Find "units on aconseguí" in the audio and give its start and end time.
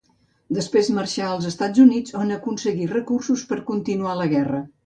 1.85-2.91